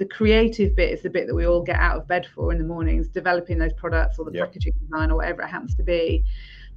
[0.00, 2.58] the creative bit is the bit that we all get out of bed for in
[2.58, 4.48] the mornings, developing those products or the yep.
[4.48, 6.24] packaging design or whatever it happens to be.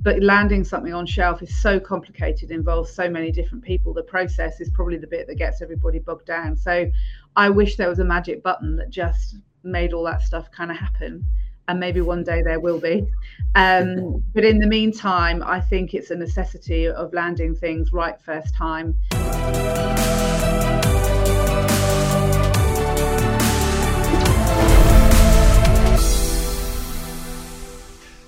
[0.01, 3.93] But landing something on shelf is so complicated, involves so many different people.
[3.93, 6.57] The process is probably the bit that gets everybody bogged down.
[6.57, 6.91] So
[7.37, 10.75] I wish there was a magic button that just made all that stuff kind of
[10.75, 11.25] happen
[11.69, 13.07] and maybe one day there will be.
[13.55, 18.53] Um, but in the meantime, I think it's a necessity of landing things right first
[18.53, 18.97] time.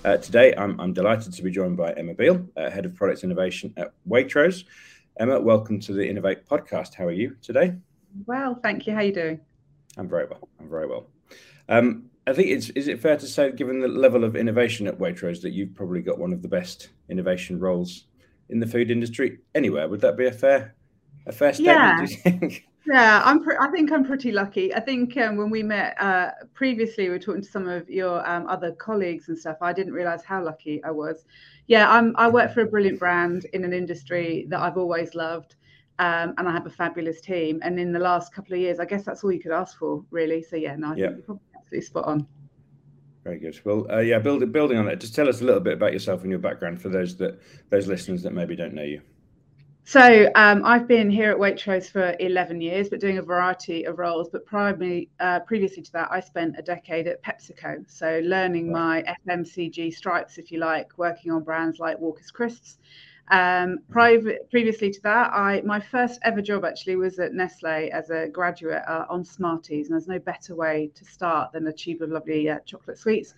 [0.05, 3.23] Uh, today, I'm, I'm, delighted to be joined by Emma Beale, uh, Head of Product
[3.23, 4.63] Innovation at Waitrose.
[5.19, 6.93] Emma, welcome to the Innovate podcast.
[6.93, 7.73] How are you today?
[8.27, 8.93] Well, thank you.
[8.93, 9.39] How are you doing?
[9.97, 10.47] I'm very well.
[10.59, 11.07] I'm very well.
[11.69, 14.99] Um, I think it's is it fair to say, given the level of innovation at
[14.99, 18.05] Waitrose, that you've probably got one of the best innovation roles
[18.49, 19.89] in the food industry anywhere.
[19.89, 20.75] Would that be a fair
[21.25, 22.11] a fair statement?
[22.23, 22.59] Yeah.
[22.85, 23.03] Do you think?
[23.03, 23.43] Yeah, I'm.
[23.43, 24.73] Pre- I think I'm pretty lucky.
[24.73, 28.27] I think um, when we met uh, previously, we were talking to some of your
[28.27, 29.57] um, other colleagues and stuff.
[29.61, 31.25] I didn't realize how lucky I was.
[31.67, 32.15] Yeah, I'm.
[32.17, 35.55] I work for a brilliant brand in an industry that I've always loved,
[35.99, 37.59] um, and I have a fabulous team.
[37.63, 40.03] And in the last couple of years, I guess that's all you could ask for,
[40.11, 40.43] really.
[40.43, 41.07] So yeah, no, I yeah.
[41.09, 42.27] think absolutely spot on.
[43.23, 43.59] Very good.
[43.65, 46.21] Well, uh, yeah, building building on that, just tell us a little bit about yourself
[46.21, 49.01] and your background for those that those listeners that maybe don't know you.
[49.87, 53.99] So um, I've been here at Waitrose for 11 years, but doing a variety of
[53.99, 54.29] roles.
[54.29, 57.85] But primarily, uh, previously to that, I spent a decade at PepsiCo.
[57.87, 62.79] So learning my FMCG stripes, if you like, working on brands like Walker's Crisps,
[63.31, 68.11] um, private, previously to that, I my first ever job actually was at Nestle as
[68.11, 72.03] a graduate uh, on Smarties, and there's no better way to start than a tube
[72.03, 73.33] of lovely uh, chocolate sweets.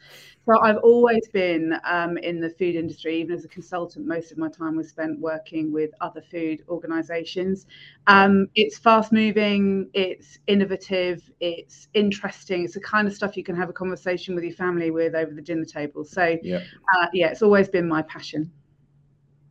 [0.45, 4.05] So I've always been um, in the food industry, even as a consultant.
[4.05, 7.65] Most of my time was spent working with other food organisations.
[8.07, 12.65] Um, it's fast moving, it's innovative, it's interesting.
[12.65, 15.33] It's the kind of stuff you can have a conversation with your family with over
[15.33, 16.03] the dinner table.
[16.03, 16.59] So yeah,
[16.97, 18.51] uh, yeah it's always been my passion.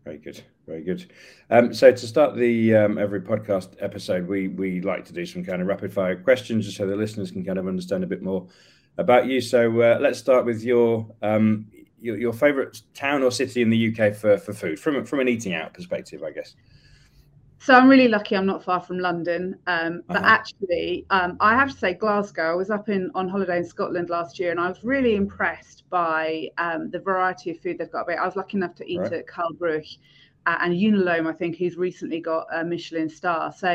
[0.06, 1.10] Very good, very good.
[1.50, 5.44] Um, so to start the um, every podcast episode, we we like to do some
[5.44, 8.22] kind of rapid fire questions, just so the listeners can kind of understand a bit
[8.22, 8.46] more
[8.98, 9.40] about you.
[9.40, 11.66] So uh, let's start with your um,
[12.00, 15.26] your, your favorite town or city in the UK for for food from from an
[15.26, 16.54] eating out perspective, I guess.
[17.66, 18.36] So I'm really lucky.
[18.36, 20.26] I'm not far from London, um, but uh-huh.
[20.28, 22.52] actually, um, I have to say Glasgow.
[22.52, 25.82] I was up in on holiday in Scotland last year, and I was really impressed
[25.90, 28.08] by um, the variety of food they've got.
[28.08, 29.12] I was lucky enough to eat right.
[29.14, 29.98] at Cail Bruich
[30.46, 33.52] uh, and Unalome, I think, who's recently got a Michelin star.
[33.52, 33.68] So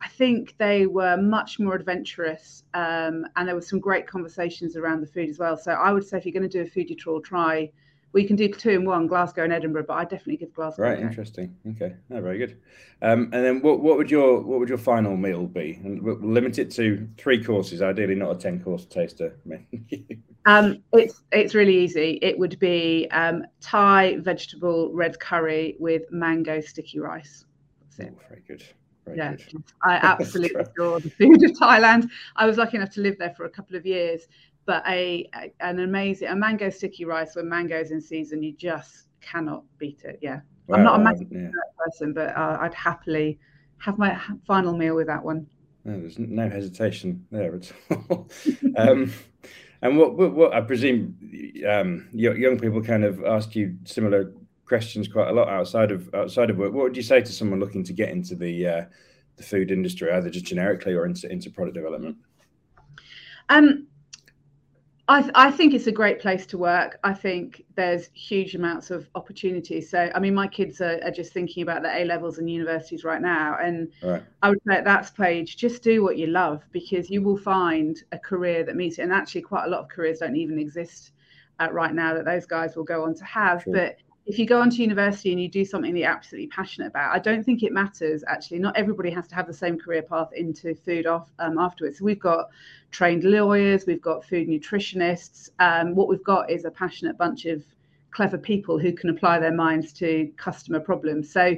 [0.00, 5.02] I think they were much more adventurous, um, and there were some great conversations around
[5.02, 5.58] the food as well.
[5.58, 7.70] So I would say if you're going to do a foodie tour, try
[8.16, 10.84] we can do two and one, Glasgow and Edinburgh, but I definitely give Glasgow.
[10.84, 11.54] Right, interesting.
[11.72, 12.58] Okay, no, very good.
[13.02, 15.78] Um, and then what, what would your what would your final meal be?
[15.84, 19.36] And we'll limit it to three courses, ideally not a ten course taster
[20.46, 22.18] um, it's it's really easy.
[22.22, 27.44] It would be um, Thai vegetable red curry with mango sticky rice.
[27.82, 28.14] That's it.
[28.16, 28.64] Oh, very good.
[29.04, 29.62] Very yeah, good.
[29.82, 32.08] I absolutely adore the food of Thailand.
[32.34, 34.26] I was lucky enough to live there for a couple of years,
[34.66, 39.06] but a, a, an amazing a mango sticky rice when mango's in season you just
[39.20, 40.40] cannot beat it yeah.
[40.72, 41.50] I'm not a massive yeah.
[41.78, 43.38] person but uh, i'd happily
[43.78, 45.46] have my final meal with that one.
[45.84, 47.72] No, there's no hesitation there at
[48.10, 48.28] all.
[48.76, 49.12] Um,
[49.80, 51.16] and what, what, what, i presume
[51.66, 54.34] um, young people kind of ask you similar
[54.66, 56.72] questions quite a lot outside of outside of work.
[56.72, 58.84] What would you say to someone looking to get into the uh,
[59.36, 62.16] the food industry either just generically or into into product development?
[63.48, 63.86] Um
[65.08, 66.98] I, th- I, think it's a great place to work.
[67.04, 69.80] I think there's huge amounts of opportunity.
[69.80, 73.04] So, I mean, my kids are, are just thinking about the A levels and universities
[73.04, 73.56] right now.
[73.62, 74.22] And right.
[74.42, 78.02] I would say at that stage, just do what you love because you will find
[78.10, 79.02] a career that meets it.
[79.02, 81.12] And actually, quite a lot of careers don't even exist
[81.60, 83.62] uh, right now that those guys will go on to have.
[83.62, 83.74] Sure.
[83.74, 86.88] But if you go on to university and you do something that you're absolutely passionate
[86.88, 88.58] about, I don't think it matters actually.
[88.58, 91.98] Not everybody has to have the same career path into food off, um, afterwards.
[91.98, 92.48] So we've got
[92.90, 95.50] trained lawyers, we've got food nutritionists.
[95.60, 97.62] Um, what we've got is a passionate bunch of
[98.10, 101.30] clever people who can apply their minds to customer problems.
[101.30, 101.54] So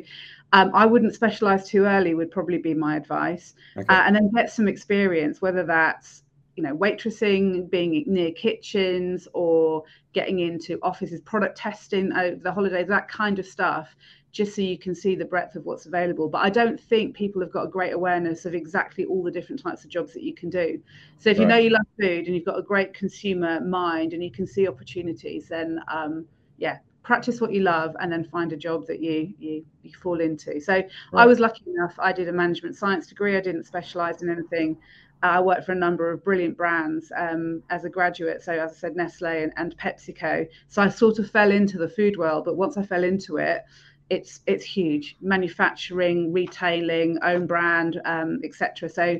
[0.52, 3.54] um, I wouldn't specialize too early, would probably be my advice.
[3.78, 3.86] Okay.
[3.88, 6.22] Uh, and then get some experience, whether that's
[6.58, 12.88] you know waitressing being near kitchens or getting into offices product testing over the holidays
[12.88, 13.94] that kind of stuff
[14.32, 16.28] just so you can see the breadth of what's available.
[16.28, 19.62] But i don't think people have got a great awareness of exactly all the different
[19.62, 20.82] types of jobs that you can do.
[21.18, 21.42] So if right.
[21.42, 24.46] you know you love food and you've got a great consumer mind and you can
[24.46, 26.26] see opportunities then um,
[26.56, 30.20] yeah practice what you love and then find a job that you you, you fall
[30.20, 30.60] into.
[30.60, 30.88] So right.
[31.14, 33.36] i was lucky enough i did a management science degree.
[33.36, 34.76] I didn't specialize in anything
[35.22, 38.42] I worked for a number of brilliant brands um, as a graduate.
[38.42, 40.48] So, as I said, Nestle and, and PepsiCo.
[40.68, 42.44] So, I sort of fell into the food world.
[42.44, 43.64] But once I fell into it,
[44.10, 49.18] it's it's huge manufacturing retailing own brand um, etc so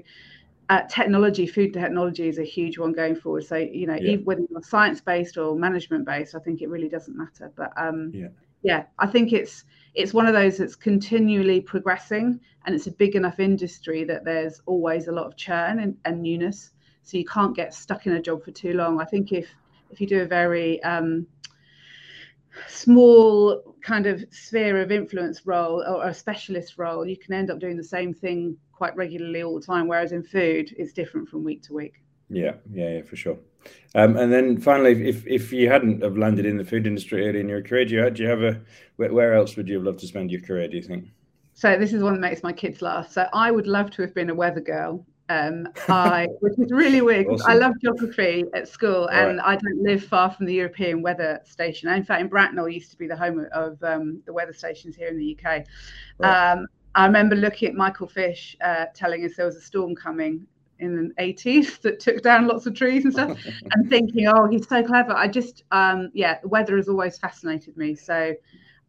[0.70, 4.12] uh, technology food technology is a huge one going forward so you know yeah.
[4.12, 7.72] even whether you're science based or management based i think it really doesn't matter but
[7.76, 8.28] um, yeah
[8.62, 9.64] yeah i think it's
[9.94, 14.60] it's one of those that's continually progressing and it's a big enough industry that there's
[14.66, 16.70] always a lot of churn and, and newness
[17.02, 19.48] so you can't get stuck in a job for too long i think if
[19.90, 21.26] if you do a very um,
[22.66, 27.58] small kind of sphere of influence role or a specialist role, you can end up
[27.58, 29.88] doing the same thing quite regularly all the time.
[29.88, 32.02] Whereas in food, it's different from week to week.
[32.28, 33.38] Yeah, yeah, yeah, for sure.
[33.94, 37.40] Um, and then finally, if if you hadn't have landed in the food industry early
[37.40, 38.60] in your career, do you, do you have a
[38.96, 40.68] where, where else would you have loved to spend your career?
[40.68, 41.06] Do you think?
[41.54, 43.10] So this is one that makes my kids laugh.
[43.10, 47.00] So I would love to have been a weather girl um, I, which is really
[47.00, 47.50] weird awesome.
[47.50, 49.46] I love geography at school, and right.
[49.46, 51.88] I don't live far from the European Weather Station.
[51.90, 55.08] In fact, in Bracknell used to be the home of um, the weather stations here
[55.08, 55.64] in the UK.
[56.18, 56.52] Right.
[56.52, 60.46] Um, I remember looking at Michael Fish uh, telling us there was a storm coming
[60.80, 63.38] in the 80s that took down lots of trees and stuff,
[63.72, 65.12] and thinking, oh, he's so clever.
[65.12, 67.94] I just, um, yeah, the weather has always fascinated me.
[67.94, 68.34] So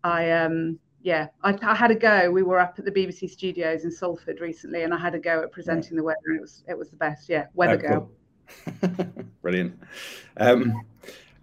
[0.04, 2.30] I, um, yeah, I, I, had a go.
[2.30, 5.42] We were up at the BBC studios in Salford recently, and I had a go
[5.42, 6.34] at presenting the weather.
[6.36, 7.30] It was it was the best.
[7.30, 8.10] Yeah, weather oh, cool.
[8.90, 9.08] girl.
[9.42, 9.80] Brilliant.
[10.38, 10.82] Um,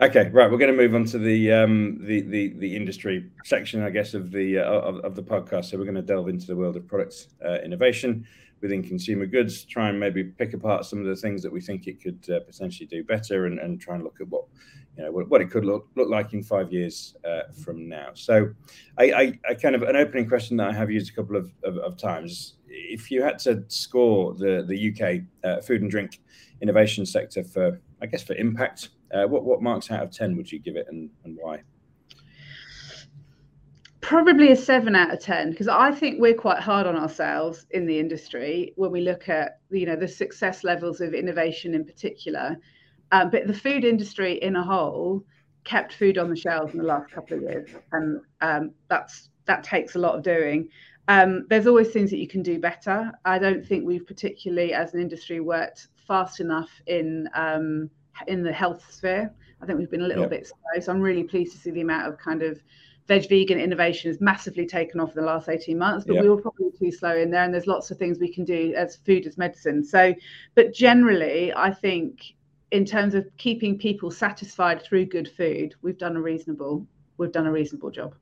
[0.00, 0.50] okay, right.
[0.50, 4.12] We're going to move on to the um, the, the the industry section, I guess,
[4.12, 5.66] of the uh, of, of, the podcast.
[5.66, 8.26] So we're going to delve into the world of products uh, innovation
[8.60, 9.64] within consumer goods.
[9.64, 12.40] Try and maybe pick apart some of the things that we think it could uh,
[12.40, 14.44] potentially do better, and, and try and look at what
[14.96, 18.10] you know what, what it could look look like in five years uh, from now.
[18.14, 18.50] So,
[18.98, 21.52] I, I, I, kind of an opening question that I have used a couple of,
[21.64, 22.54] of, of times.
[22.68, 26.20] If you had to score the the UK uh, food and drink
[26.62, 30.50] innovation sector for, I guess, for impact, uh, what what marks out of ten would
[30.50, 31.62] you give it, and and why?
[34.06, 37.86] Probably a seven out of ten because I think we're quite hard on ourselves in
[37.86, 42.56] the industry when we look at you know the success levels of innovation in particular
[43.12, 45.24] um, but the food industry in a whole
[45.64, 49.62] kept food on the shelves in the last couple of years, and um, that's that
[49.62, 50.68] takes a lot of doing.
[51.08, 53.12] Um, there's always things that you can do better.
[53.24, 57.90] I don't think we've particularly, as an industry, worked fast enough in um,
[58.26, 59.32] in the health sphere.
[59.60, 60.80] I think we've been a little bit slow.
[60.80, 62.60] So I'm really pleased to see the amount of kind of
[63.08, 66.40] veg vegan innovation has massively taken off in the last 18 months, but we were
[66.40, 67.44] probably too slow in there.
[67.44, 69.84] And there's lots of things we can do as food as medicine.
[69.84, 70.14] So,
[70.54, 72.34] but generally, I think
[72.72, 76.86] in terms of keeping people satisfied through good food, we've done a reasonable
[77.18, 78.14] we've done a reasonable job.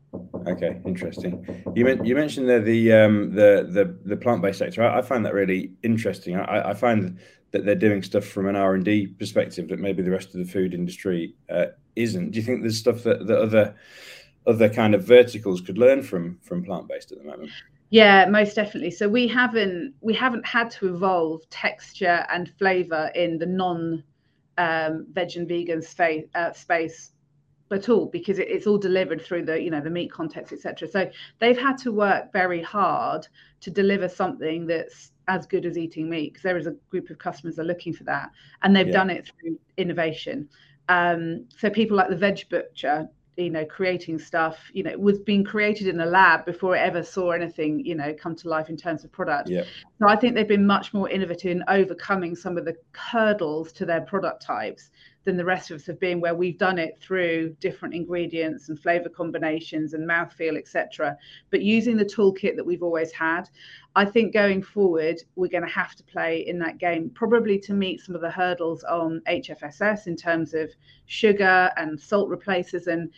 [0.47, 1.65] Okay, interesting.
[1.75, 4.83] You meant you mentioned there the um, the the, the plant based sector.
[4.83, 6.37] I, I, find that really interesting.
[6.37, 7.19] I, I, find
[7.51, 10.45] that they're doing stuff from an R and D perspective that maybe the rest of
[10.45, 11.67] the food industry uh,
[11.97, 12.33] isn't.
[12.33, 13.75] Do you think there's stuff that, that other
[14.46, 17.50] other kind of verticals could learn from from plant based at the moment?
[17.91, 18.91] Yeah, most definitely.
[18.91, 24.02] So we haven't we haven't had to evolve texture and flavor in the non
[24.58, 27.12] um, veg and vegan space, uh, space
[27.70, 30.88] at all because it, it's all delivered through the you know the meat context etc
[30.88, 33.26] so they've had to work very hard
[33.61, 37.19] to deliver something that's as good as eating meat because there is a group of
[37.19, 38.31] customers that are looking for that
[38.62, 38.93] and they've yeah.
[38.93, 40.49] done it through innovation
[40.88, 45.43] um, so people like the veg butcher you know creating stuff you know was being
[45.45, 48.76] created in a lab before it ever saw anything you know come to life in
[48.76, 49.62] terms of product yeah.
[49.99, 53.85] so i think they've been much more innovative in overcoming some of the hurdles to
[53.85, 54.91] their product types
[55.25, 58.78] than the rest of us have been where we've done it through different ingredients and
[58.81, 61.16] flavor combinations and mouthfeel etc
[61.50, 63.49] but using the toolkit that we've always had
[63.97, 67.73] i think going forward we're going to have to play in that game probably to
[67.73, 70.71] meet some of the hurdles on hfss in terms of
[71.07, 73.11] sugar and salt replacers and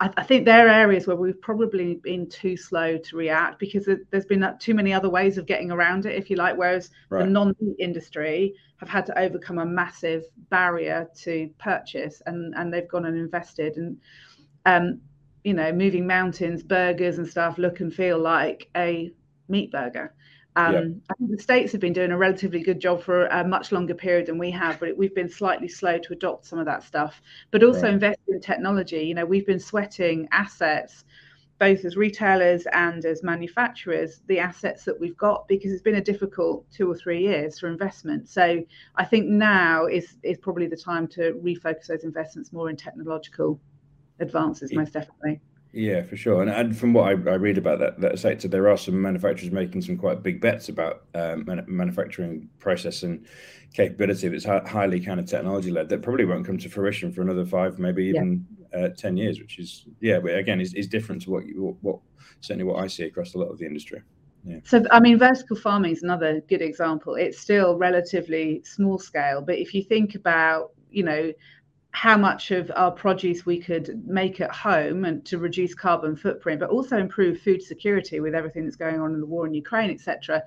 [0.00, 3.88] I, I think there are areas where we've probably been too slow to react because
[4.10, 6.56] there's been too many other ways of getting around it, if you like.
[6.56, 7.24] Whereas right.
[7.24, 12.88] the non-meat industry have had to overcome a massive barrier to purchase, and and they've
[12.88, 13.96] gone and invested, and
[14.66, 15.00] um,
[15.44, 19.12] you know, moving mountains, burgers and stuff look and feel like a
[19.48, 20.14] meat burger.
[20.66, 20.80] Um, yeah.
[21.10, 23.94] I think the states have been doing a relatively good job for a much longer
[23.94, 27.22] period than we have, but we've been slightly slow to adopt some of that stuff.
[27.50, 27.94] But also right.
[27.94, 29.02] invest in technology.
[29.02, 31.04] You know, we've been sweating assets,
[31.58, 36.02] both as retailers and as manufacturers, the assets that we've got because it's been a
[36.02, 38.28] difficult two or three years for investment.
[38.28, 38.62] So
[38.96, 43.60] I think now is is probably the time to refocus those investments more in technological
[44.20, 45.40] advances, most definitely.
[45.72, 46.42] Yeah, for sure.
[46.42, 49.52] And, and from what I, I, read about that, that sector, there are some manufacturers
[49.52, 53.24] making some quite big bets about um, manufacturing process and
[53.72, 57.46] capability that's highly kind of technology led that probably won't come to fruition for another
[57.46, 58.86] five, maybe even yeah.
[58.86, 62.00] uh, 10 years, which is, yeah, but again, is, is different to what you, what,
[62.40, 64.02] certainly what I see across a lot of the industry.
[64.44, 64.58] Yeah.
[64.64, 67.14] So, I mean, vertical farming is another good example.
[67.14, 71.32] It's still relatively small scale, but if you think about, you know,
[71.92, 76.60] how much of our produce we could make at home and to reduce carbon footprint,
[76.60, 79.90] but also improve food security with everything that's going on in the war in Ukraine,
[79.90, 80.42] etc.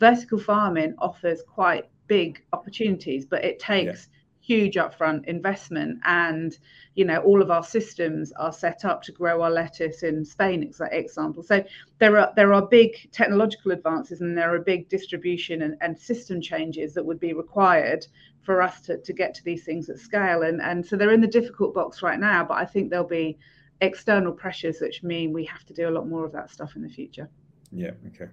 [0.00, 4.08] Vertical farming offers quite big opportunities, but it takes
[4.46, 6.58] huge upfront investment and
[6.94, 10.62] you know all of our systems are set up to grow our lettuce in spain
[10.92, 11.42] example.
[11.42, 11.64] So
[11.98, 16.40] there are there are big technological advances and there are big distribution and, and system
[16.40, 18.06] changes that would be required
[18.42, 20.42] for us to, to get to these things at scale.
[20.42, 23.36] And and so they're in the difficult box right now but i think there'll be
[23.80, 26.82] external pressures which mean we have to do a lot more of that stuff in
[26.82, 27.28] the future.
[27.72, 28.30] Yeah okay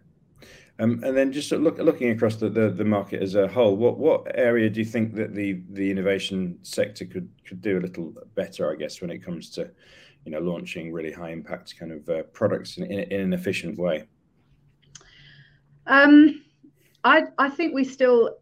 [0.80, 4.70] and then just look, looking across the, the, market as a whole, what, what area
[4.70, 8.76] do you think that the, the innovation sector could, could do a little better, I
[8.76, 9.70] guess, when it comes to
[10.26, 13.78] you know launching really high impact kind of uh, products in, in, in, an efficient
[13.78, 14.06] way?
[15.86, 16.44] Um,
[17.04, 18.38] I I think we still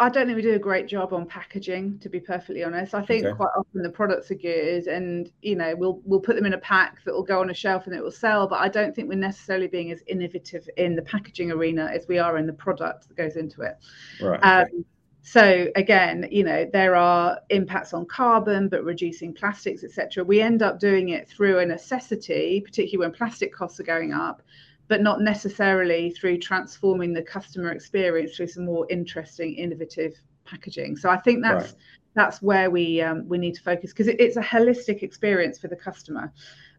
[0.00, 2.94] I don't think we do a great job on packaging, to be perfectly honest.
[2.94, 3.36] I think okay.
[3.36, 6.58] quite often the products are good, and you know we'll we'll put them in a
[6.58, 8.48] pack that will go on a shelf and it will sell.
[8.48, 12.18] But I don't think we're necessarily being as innovative in the packaging arena as we
[12.18, 13.76] are in the product that goes into it.
[14.22, 14.40] Right.
[14.40, 14.84] Um, okay.
[15.20, 20.24] so again, you know there are impacts on carbon, but reducing plastics, etc.
[20.24, 24.40] We end up doing it through a necessity, particularly when plastic costs are going up
[24.90, 30.96] but not necessarily through transforming the customer experience through some more interesting, innovative packaging.
[30.96, 31.80] So I think that's right.
[32.14, 35.68] that's where we um, we need to focus because it, it's a holistic experience for
[35.68, 36.32] the customer.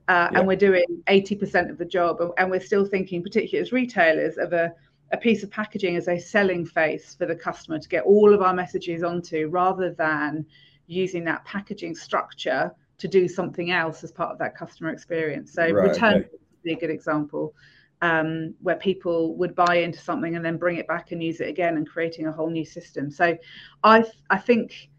[0.09, 0.39] Uh, yeah.
[0.39, 4.51] And we're doing 80% of the job, and we're still thinking, particularly as retailers, of
[4.51, 4.73] a,
[5.13, 8.41] a piece of packaging as a selling face for the customer to get all of
[8.41, 10.45] our messages onto, rather than
[10.87, 15.53] using that packaging structure to do something else as part of that customer experience.
[15.53, 16.29] So right, return okay.
[16.65, 17.53] be a good example
[18.01, 21.47] um, where people would buy into something and then bring it back and use it
[21.47, 23.11] again and creating a whole new system.
[23.11, 23.37] So
[23.83, 24.89] I I think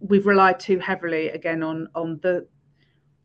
[0.00, 2.46] we've relied too heavily again on on the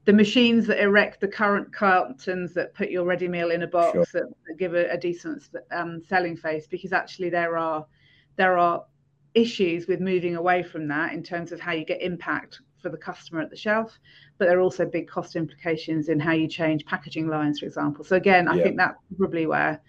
[0.05, 3.93] the machines that erect the current cartons that put your ready meal in a box
[3.93, 4.05] sure.
[4.11, 7.85] that, that, give a, a decent um, selling face because actually there are
[8.35, 8.83] there are
[9.33, 12.97] issues with moving away from that in terms of how you get impact for the
[12.97, 13.97] customer at the shelf,
[14.37, 18.03] but there are also big cost implications in how you change packaging lines, for example.
[18.03, 18.63] So again, I yeah.
[18.63, 19.81] think that's probably where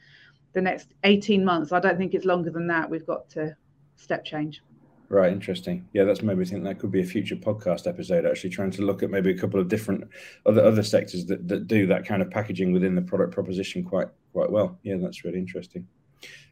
[0.55, 3.55] the next 18 months, I don't think it's longer than that, we've got to
[3.97, 4.63] step change.
[5.11, 5.87] Right, interesting.
[5.93, 8.25] Yeah, that's maybe think that could be a future podcast episode.
[8.25, 10.09] Actually, trying to look at maybe a couple of different
[10.47, 14.09] other other sectors that, that do that kind of packaging within the product proposition quite
[14.33, 14.79] quite well.
[14.83, 15.87] Yeah, that's really interesting.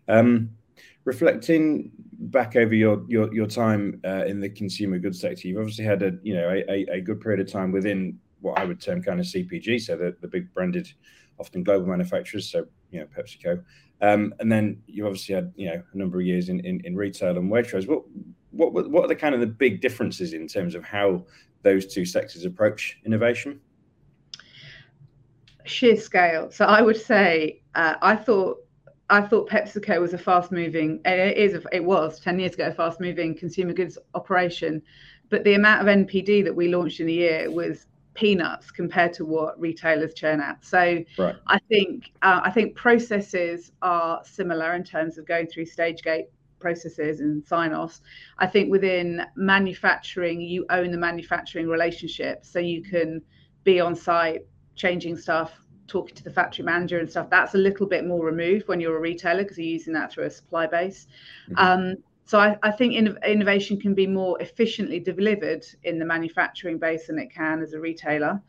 [0.07, 0.51] Um,
[1.05, 5.85] reflecting back over your your, your time uh, in the consumer goods sector, you've obviously
[5.85, 9.03] had a you know a, a, good period of time within what I would term
[9.03, 10.93] kind of CPG, so the, the big branded,
[11.39, 13.63] often global manufacturers, so you know PepsiCo,
[14.01, 16.97] um, and then you obviously had you know a number of years in, in, in
[16.97, 17.89] retail and Waitrose.
[17.89, 18.03] What
[18.51, 21.25] what what are the kind of the big differences in terms of how
[21.63, 23.61] those two sectors approach innovation?
[25.65, 26.51] Sheer scale.
[26.51, 28.62] So I would say uh, I thought
[29.13, 33.37] I thought PepsiCo was a fast-moving, it is, it was ten years ago, a fast-moving
[33.37, 34.81] consumer goods operation,
[35.29, 39.27] but the amount of NPD that we launched in a year was peanuts compared to
[39.27, 40.65] what retailers churn out.
[40.65, 41.37] So right.
[41.47, 46.29] I think uh, I think processes are similar in terms of going through stage gate
[46.59, 48.01] processes and sign-offs.
[48.39, 53.21] I think within manufacturing, you own the manufacturing relationship, so you can
[53.63, 57.87] be on site changing stuff talking to the factory manager and stuff, that's a little
[57.87, 61.07] bit more removed when you're a retailer because you're using that through a supply base.
[61.51, 61.59] Mm-hmm.
[61.59, 66.79] Um, so I, I think in, innovation can be more efficiently delivered in the manufacturing
[66.79, 68.41] base than it can as a retailer.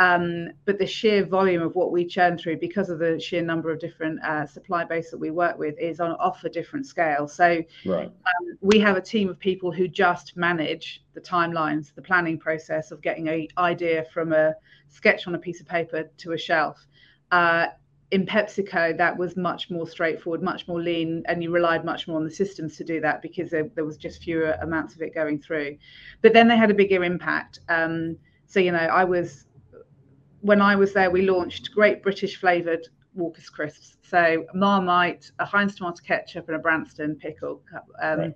[0.00, 3.70] Um, but the sheer volume of what we churn through because of the sheer number
[3.70, 7.28] of different uh, supply base that we work with is on off a different scale.
[7.28, 8.06] So right.
[8.06, 12.92] um, we have a team of people who just manage the timelines, the planning process
[12.92, 14.54] of getting an idea from a
[14.88, 16.86] sketch on a piece of paper to a shelf.
[17.30, 17.66] Uh,
[18.10, 22.16] in PepsiCo, that was much more straightforward, much more lean, and you relied much more
[22.16, 25.14] on the systems to do that because there, there was just fewer amounts of it
[25.14, 25.76] going through.
[26.22, 27.60] But then they had a bigger impact.
[27.68, 28.16] Um,
[28.46, 29.46] so, you know, I was,
[30.40, 33.96] when I was there, we launched great British flavored Walker's crisps.
[34.02, 37.62] So Marmite, a Heinz tomato ketchup, and a Branston pickle.
[38.02, 38.34] Um, right.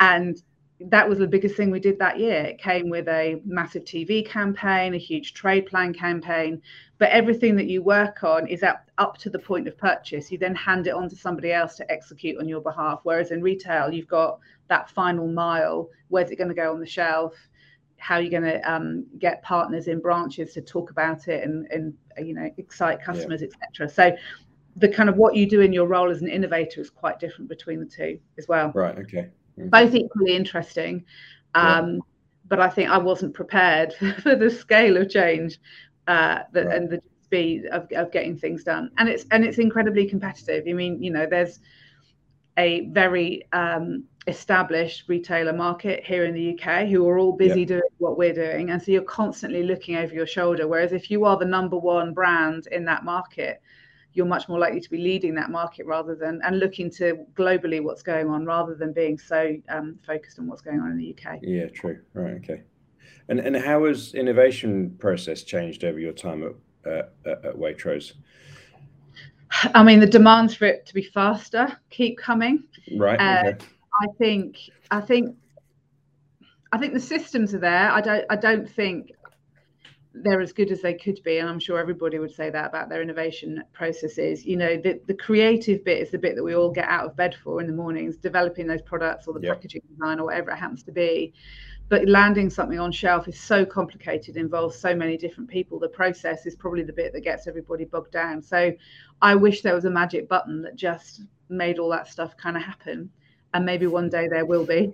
[0.00, 0.42] And
[0.88, 2.42] that was the biggest thing we did that year.
[2.42, 6.60] It came with a massive TV campaign, a huge trade plan campaign,
[6.98, 10.30] but everything that you work on is up, up to the point of purchase.
[10.32, 13.00] You then hand it on to somebody else to execute on your behalf.
[13.04, 15.88] Whereas in retail, you've got that final mile.
[16.08, 17.34] Where's it going to go on the shelf?
[18.02, 21.94] How you're going to um, get partners in branches to talk about it and, and
[22.18, 23.48] you know excite customers, yeah.
[23.48, 23.88] etc.
[23.88, 24.16] So
[24.76, 27.48] the kind of what you do in your role as an innovator is quite different
[27.48, 28.72] between the two as well.
[28.74, 28.98] Right.
[28.98, 31.04] Okay both equally interesting.
[31.54, 32.00] Um, yeah.
[32.48, 35.58] But I think I wasn't prepared for the scale of change
[36.06, 36.76] uh, the, right.
[36.76, 38.90] and the speed of, of getting things done.
[38.98, 40.64] And it's and it's incredibly competitive.
[40.68, 41.60] I mean, you know, there's
[42.58, 47.82] a very um, established retailer market here in the UK who are all busy doing
[47.98, 48.70] what we're doing.
[48.70, 50.68] And so you're constantly looking over your shoulder.
[50.68, 53.60] Whereas if you are the number one brand in that market,
[54.14, 57.82] you're much more likely to be leading that market rather than and looking to globally
[57.82, 61.16] what's going on rather than being so um, focused on what's going on in the
[61.16, 61.38] UK.
[61.42, 61.98] Yeah, true.
[62.12, 62.34] Right.
[62.34, 62.62] Okay.
[63.28, 66.52] And and how has innovation process changed over your time at
[66.90, 68.12] uh, at Waitrose?
[69.74, 72.64] I mean, the demands for it to be faster keep coming.
[72.96, 73.20] Right.
[73.20, 73.66] Uh, okay.
[74.02, 74.56] I think.
[74.90, 75.36] I think.
[76.72, 77.90] I think the systems are there.
[77.90, 78.24] I don't.
[78.30, 79.12] I don't think
[80.14, 82.88] they're as good as they could be and i'm sure everybody would say that about
[82.88, 86.70] their innovation processes you know the, the creative bit is the bit that we all
[86.70, 90.20] get out of bed for in the mornings developing those products or the packaging design
[90.20, 91.32] or whatever it happens to be
[91.92, 96.46] but landing something on shelf is so complicated involves so many different people the process
[96.46, 98.72] is probably the bit that gets everybody bogged down so
[99.20, 101.20] i wish there was a magic button that just
[101.50, 103.10] made all that stuff kind of happen
[103.52, 104.90] and maybe one day there will be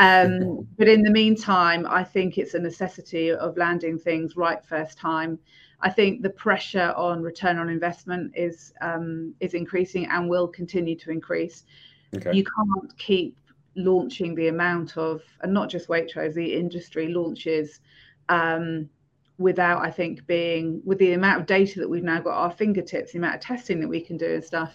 [0.00, 4.98] um, but in the meantime, I think it's a necessity of landing things right first
[4.98, 5.38] time.
[5.82, 10.96] I think the pressure on return on investment is um, is increasing and will continue
[10.96, 11.64] to increase.
[12.16, 12.32] Okay.
[12.32, 13.36] You can't keep
[13.84, 17.80] launching the amount of, and not just Waitrose, the industry launches
[18.28, 18.88] um,
[19.38, 23.12] without, I think, being with the amount of data that we've now got our fingertips,
[23.12, 24.74] the amount of testing that we can do and stuff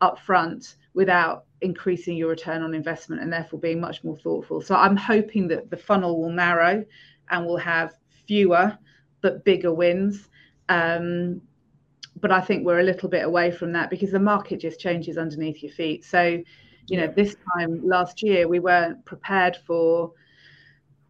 [0.00, 4.60] up front without increasing your return on investment and therefore being much more thoughtful.
[4.60, 6.84] So I'm hoping that the funnel will narrow
[7.30, 7.94] and we'll have
[8.26, 8.76] fewer
[9.22, 10.28] but bigger wins.
[10.68, 11.40] Um,
[12.20, 15.16] but I think we're a little bit away from that because the market just changes
[15.16, 16.04] underneath your feet.
[16.04, 16.42] So,
[16.88, 20.12] you know, this time last year we weren't prepared for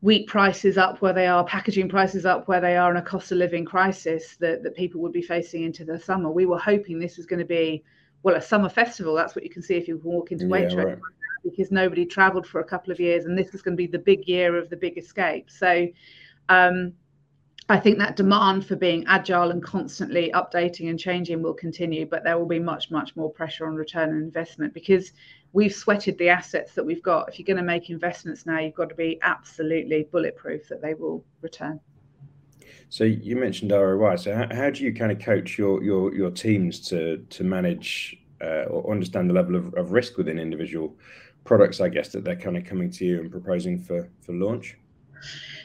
[0.01, 3.31] wheat prices up where they are, packaging prices up where they are, and a cost
[3.33, 6.31] of living crisis that, that people would be facing into the summer.
[6.31, 7.85] We were hoping this was going to be
[8.23, 9.15] well, a summer festival.
[9.15, 10.73] That's what you can see if you walk into Waitrose.
[10.73, 10.99] Yeah, right.
[11.45, 13.99] Because nobody travelled for a couple of years, and this is going to be the
[13.99, 15.51] big year of the big escape.
[15.51, 15.89] So,
[16.49, 16.93] um,
[17.69, 22.23] I think that demand for being agile and constantly updating and changing will continue, but
[22.23, 25.13] there will be much, much more pressure on return on investment because
[25.53, 27.29] we've sweated the assets that we've got.
[27.29, 30.95] If you're going to make investments now, you've got to be absolutely bulletproof that they
[30.95, 31.81] will return.
[32.88, 34.17] So you mentioned ROI.
[34.17, 38.19] So how, how do you kind of coach your your your teams to to manage
[38.43, 40.95] uh, or understand the level of, of risk within individual
[41.45, 41.81] products?
[41.81, 44.77] I guess that they're kind of coming to you and proposing for for launch.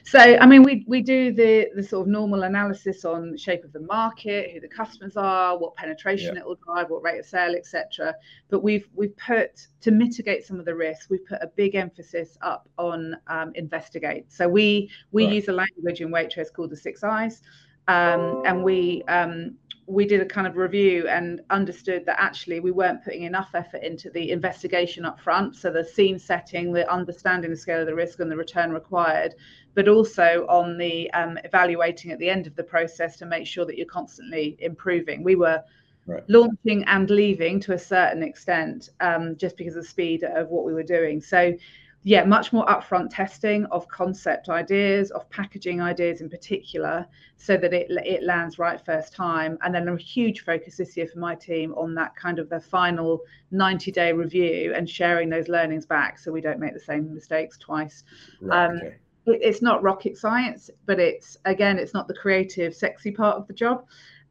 [0.04, 3.65] So, I mean, we, we do the, the sort of normal analysis on the shape
[3.65, 6.41] of the market, who the customers are, what penetration yeah.
[6.41, 8.15] it will drive, what rate of sale, etc.
[8.50, 12.38] But we've we've put to mitigate some of the risks, we've put a big emphasis
[12.41, 14.32] up on um, investigate.
[14.32, 15.36] So we we right.
[15.36, 17.41] use a language in Waitrose called the Six Eyes,
[17.89, 19.56] um, and we um,
[19.88, 23.84] we did a kind of review and understood that actually we weren't putting enough effort
[23.84, 25.56] into the investigation up front.
[25.56, 29.34] So the scene setting, the understanding the scale of the risk and the return required,
[29.76, 33.65] but also on the um, evaluating at the end of the process to make sure
[33.65, 35.23] that you're constantly improving.
[35.23, 35.63] We were
[36.06, 36.23] right.
[36.28, 40.65] launching and leaving to a certain extent um, just because of the speed of what
[40.65, 41.21] we were doing.
[41.21, 41.54] So
[42.03, 47.05] yeah, much more upfront testing of concept ideas, of packaging ideas in particular,
[47.36, 49.57] so that it it lands right first time.
[49.62, 52.62] And then a huge focus this year for my team on that kind of the
[52.62, 57.13] final 90 day review and sharing those learnings back, so we don't make the same
[57.13, 58.03] mistakes twice.
[58.41, 58.95] Right, um, okay.
[59.25, 63.47] it, it's not rocket science, but it's again, it's not the creative, sexy part of
[63.47, 63.83] the job.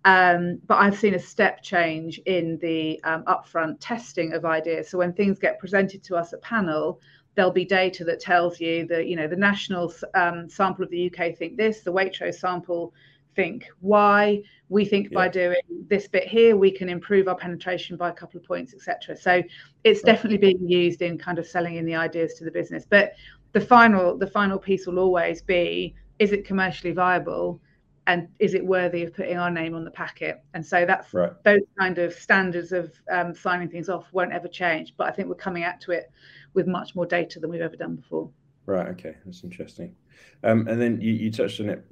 [0.07, 4.88] Um, but I've seen a step change in the um, upfront testing of ideas.
[4.88, 7.00] So when things get presented to us at panel,
[7.37, 11.11] there'll be data that tells you that you know the national um, sample of the
[11.11, 12.92] UK think this, the Waitrose sample
[13.37, 15.14] think why we think yeah.
[15.14, 18.72] by doing this bit here we can improve our penetration by a couple of points
[18.72, 19.42] etc so
[19.85, 20.12] it's right.
[20.14, 23.12] definitely being used in kind of selling in the ideas to the business but
[23.53, 27.61] the final the final piece will always be is it commercially viable
[28.07, 31.33] and is it worthy of putting our name on the packet and so that's right.
[31.45, 35.29] those kind of standards of um, signing things off won't ever change but i think
[35.29, 36.11] we're coming at to it
[36.57, 38.29] with much more data than we've ever done before.
[38.64, 38.88] Right.
[38.88, 39.14] Okay.
[39.25, 39.95] That's interesting.
[40.42, 41.85] Um, and then you, you, touched on it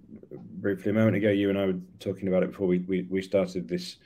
[0.60, 1.30] briefly a moment ago.
[1.30, 3.98] You and I were talking about it before we, we, we started this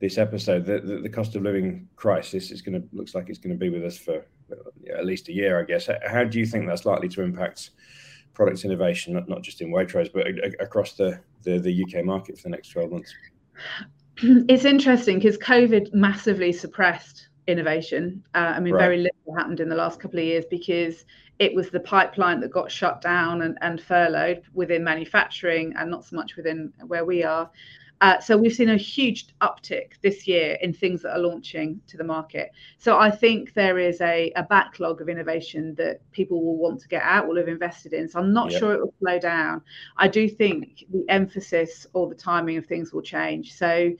[0.00, 0.64] this episode.
[0.64, 3.58] The, the, the, cost of living crisis is going to looks like it's going to
[3.58, 4.24] be with us for
[4.96, 5.88] at least a year, I guess.
[6.06, 7.70] How do you think that's likely to impact
[8.32, 10.26] product innovation, not, not just in Waitrose, but
[10.60, 13.14] across the, the, the UK market for the next 12 months?
[14.18, 18.22] It's interesting because COVID massively suppressed innovation.
[18.34, 18.80] Uh, I mean, right.
[18.80, 21.04] very little happened in the last couple of years because
[21.38, 26.04] it was the pipeline that got shut down and, and furloughed within manufacturing and not
[26.04, 27.50] so much within where we are.
[28.00, 31.96] Uh, so we've seen a huge uptick this year in things that are launching to
[31.96, 32.50] the market.
[32.78, 36.88] So I think there is a, a backlog of innovation that people will want to
[36.88, 38.08] get out, will have invested in.
[38.08, 38.60] So I'm not yep.
[38.60, 39.62] sure it will slow down.
[39.96, 43.54] I do think the emphasis or the timing of things will change.
[43.54, 43.92] So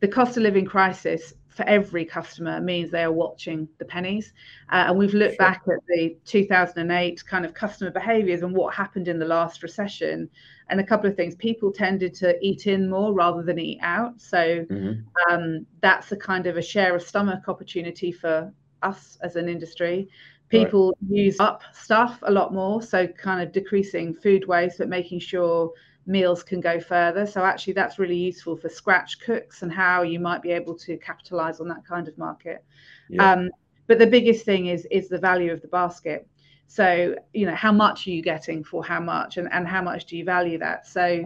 [0.00, 4.32] the cost of living crisis for every customer means they are watching the pennies.
[4.72, 5.46] Uh, and we've looked sure.
[5.46, 10.28] back at the 2008 kind of customer behaviors and what happened in the last recession.
[10.68, 14.20] And a couple of things people tended to eat in more rather than eat out.
[14.20, 15.32] So mm-hmm.
[15.32, 20.08] um, that's a kind of a share of stomach opportunity for us as an industry.
[20.48, 21.18] People right.
[21.18, 22.82] use up stuff a lot more.
[22.82, 25.72] So, kind of decreasing food waste, but making sure
[26.06, 27.26] meals can go further.
[27.26, 30.96] So actually, that's really useful for scratch cooks and how you might be able to
[30.98, 32.64] capitalize on that kind of market.
[33.08, 33.32] Yeah.
[33.32, 33.50] Um,
[33.86, 36.26] but the biggest thing is is the value of the basket.
[36.66, 40.06] So you know how much are you getting for how much, and and how much
[40.06, 40.86] do you value that?
[40.86, 41.24] So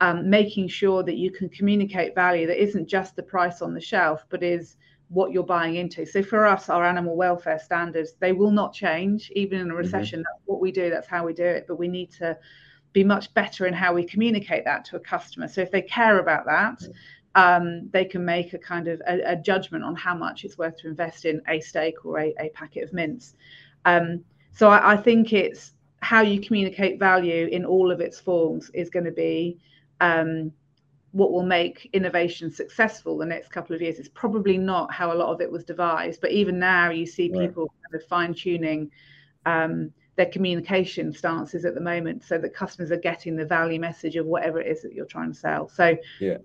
[0.00, 3.80] um, making sure that you can communicate value that isn't just the price on the
[3.80, 4.76] shelf, but is
[5.08, 6.06] what you're buying into.
[6.06, 9.78] So for us, our animal welfare standards, they will not change even in a mm-hmm.
[9.78, 10.20] recession.
[10.20, 10.24] Mm-hmm.
[10.32, 10.88] That's what we do.
[10.88, 11.66] That's how we do it.
[11.66, 12.38] But we need to
[12.92, 15.48] be much better in how we communicate that to a customer.
[15.48, 16.82] So if they care about that,
[17.34, 20.76] um, they can make a kind of a, a, judgment on how much it's worth
[20.78, 23.36] to invest in a steak or a, a packet of mince.
[23.84, 28.68] Um, so I, I, think it's how you communicate value in all of its forms
[28.74, 29.58] is going to be
[30.00, 30.50] um,
[31.12, 34.00] what will make innovation successful the next couple of years.
[34.00, 37.28] It's probably not how a lot of it was devised, but even now you see
[37.28, 37.92] people right.
[37.92, 38.90] kind of fine tuning
[39.46, 44.16] um, their communication stances at the moment so that customers are getting the value message
[44.16, 45.66] of whatever it is that you're trying to sell.
[45.66, 46.36] So yeah.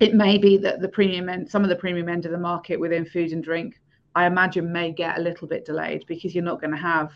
[0.00, 2.80] it may be that the premium end, some of the premium end of the market
[2.80, 3.80] within food and drink,
[4.16, 7.12] I imagine may get a little bit delayed because you're not going to have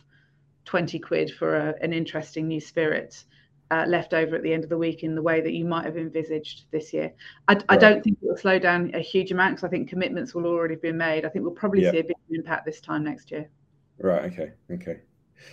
[0.67, 3.25] 20 quid for a, an interesting new spirit
[3.73, 5.87] uh, left over at the end of the week in the way that you might
[5.87, 7.13] have envisaged this year.
[7.49, 7.65] I, right.
[7.69, 10.47] I don't think it will slow down a huge amount because I think commitments will
[10.47, 11.25] already be made.
[11.25, 13.51] I think we'll probably see a big impact this time next year.
[13.99, 14.33] Right.
[14.33, 14.53] Okay.
[14.71, 15.01] Okay.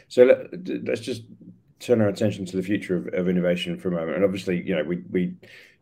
[0.08, 1.24] So let, us just
[1.80, 4.16] turn our attention to the future of, of, innovation for a moment.
[4.16, 5.34] And obviously, you know, we we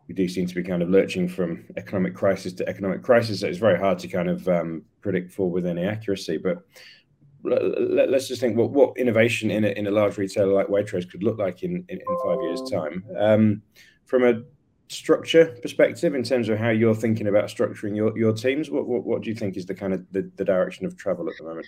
[0.08, 3.40] we do seem to be kind of lurching from economic crisis to economic crisis.
[3.40, 6.38] So it's very hard to kind of um, predict for with any accuracy.
[6.38, 6.66] But
[7.44, 11.10] let, us just think what what innovation in a, in a large retailer like Waitrose
[11.10, 13.04] could look like in in, in five years' time.
[13.16, 13.62] Um,
[14.04, 14.42] from a
[14.88, 19.04] structure perspective, in terms of how you're thinking about structuring your, your teams, what, what
[19.04, 21.44] what do you think is the kind of the, the direction of travel at the
[21.44, 21.66] moment?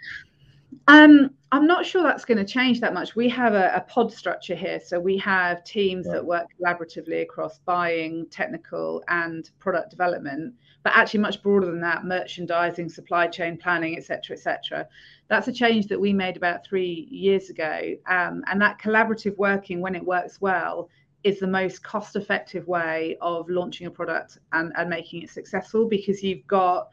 [0.88, 3.14] Um, I'm not sure that's going to change that much.
[3.14, 4.80] We have a, a pod structure here.
[4.80, 6.14] So we have teams right.
[6.14, 12.04] that work collaboratively across buying, technical, and product development, but actually much broader than that
[12.04, 14.88] merchandising, supply chain planning, etc., etc.
[15.28, 17.94] That's a change that we made about three years ago.
[18.08, 20.88] Um, and that collaborative working, when it works well,
[21.22, 25.88] is the most cost effective way of launching a product and, and making it successful
[25.88, 26.88] because you've got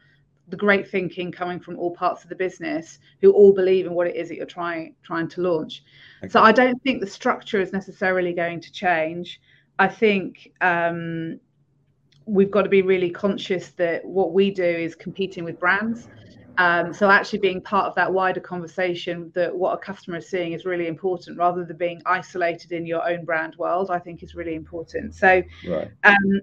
[0.47, 4.07] the great thinking coming from all parts of the business who all believe in what
[4.07, 5.83] it is that you're trying trying to launch.
[6.23, 6.29] Okay.
[6.29, 9.39] So I don't think the structure is necessarily going to change.
[9.79, 11.39] I think um,
[12.25, 16.07] we've got to be really conscious that what we do is competing with brands.
[16.57, 20.51] Um, so actually being part of that wider conversation that what a customer is seeing
[20.53, 24.35] is really important rather than being isolated in your own brand world, I think is
[24.35, 25.15] really important.
[25.15, 25.89] So right.
[26.03, 26.41] um,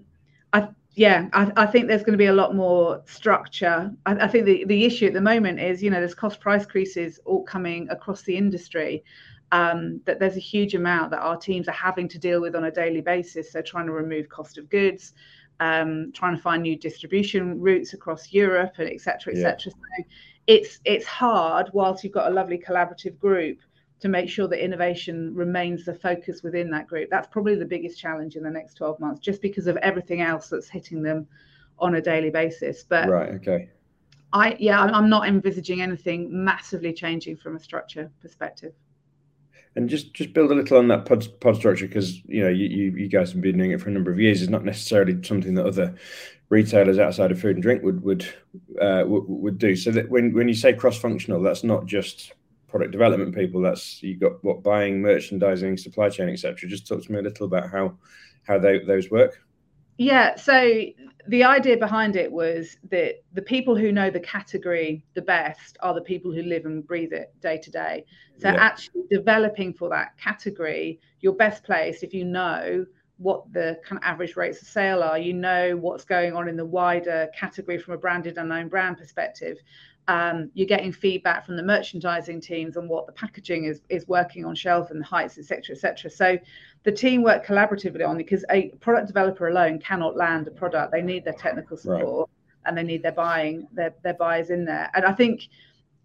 [0.52, 3.92] I yeah, I, I, think there's going to be a lot more structure.
[4.04, 6.64] I, I, think the, the issue at the moment is, you know, there's cost price
[6.64, 9.04] increases all coming across the industry.
[9.52, 12.64] Um, that there's a huge amount that our teams are having to deal with on
[12.64, 13.52] a daily basis.
[13.52, 15.14] So trying to remove cost of goods,
[15.60, 19.70] um, trying to find new distribution routes across Europe, and et cetera, et cetera.
[19.70, 20.04] So
[20.48, 23.58] it's it's hard whilst you've got a lovely collaborative group
[24.00, 27.08] to make sure that innovation remains the focus within that group.
[27.10, 30.48] That's probably the biggest challenge in the next 12 months, just because of everything else
[30.48, 31.26] that's hitting them
[31.78, 32.84] on a daily basis.
[32.84, 33.70] But right, okay.
[34.32, 38.72] I yeah, I'm not envisaging anything massively changing from a structure perspective.
[39.74, 42.66] And just just build a little on that pod, pod structure because you know you,
[42.66, 44.42] you, you guys have been doing it for a number of years.
[44.42, 45.94] It's not necessarily something that other
[46.50, 48.26] retailers outside of food and drink would would
[48.80, 49.76] uh, would, would do.
[49.76, 52.32] So that when when you say cross functional, that's not just
[52.68, 53.60] product development people.
[53.60, 56.68] That's you got what buying, merchandising, supply chain, etc.
[56.68, 57.96] Just talk to me a little about how
[58.46, 59.40] how they, those work.
[59.98, 60.84] Yeah, so
[61.26, 65.92] the idea behind it was that the people who know the category the best are
[65.92, 68.04] the people who live and breathe it day to day.
[68.38, 68.56] So yeah.
[68.58, 72.86] actually developing for that category, you're best placed if you know
[73.18, 76.56] what the kind of average rates of sale are, you know what's going on in
[76.56, 79.58] the wider category from a branded and unknown brand perspective.
[80.08, 84.44] Um, you're getting feedback from the merchandising teams on what the packaging is is working
[84.44, 86.10] on shelf and the heights, etc., etc.
[86.10, 86.38] So
[86.84, 90.92] the team work collaboratively on because a product developer alone cannot land a product.
[90.92, 92.68] They need their technical support right.
[92.68, 94.90] and they need their buying their their buyers in there.
[94.94, 95.48] And I think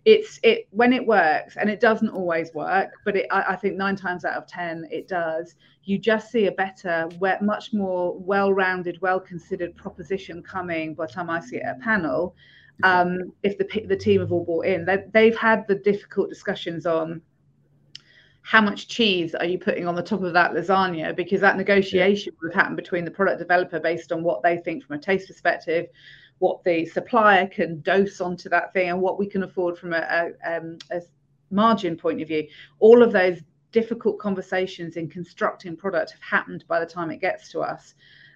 [0.06, 3.78] it's it when it works and it doesn't always work but it, I, I, think
[3.78, 7.08] nine times out of ten it does you just see a better
[7.42, 12.36] much more well-rounded well-considered proposition coming by the time i see it at panel
[12.82, 14.86] um, if the the team have all bought in.
[14.86, 17.22] They, they've had the difficult discussions on
[18.44, 22.34] how much cheese are you putting on the top of that lasagna because that negotiation
[22.34, 22.40] yeah.
[22.42, 25.88] would happened between the product developer based on what they think from a taste perspective
[26.40, 30.34] what the supplier can dose onto that thing and what we can afford from a,
[30.46, 31.02] a, um, a
[31.52, 32.46] margin point of view
[32.80, 33.40] all of those
[33.72, 37.96] difficult conversations in constructing product have happened by the time it gets to us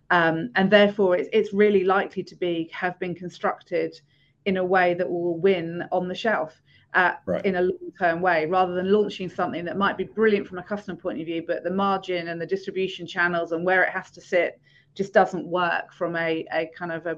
[0.09, 3.99] um, and therefore it's, it's really likely to be have been constructed
[4.47, 6.61] in a way that will win on the shelf
[6.93, 7.45] uh, right.
[7.45, 10.97] in a long-term way, rather than launching something that might be brilliant from a customer
[10.97, 14.21] point of view, but the margin and the distribution channels and where it has to
[14.21, 14.59] sit
[14.95, 17.17] just doesn't work from a, a kind of a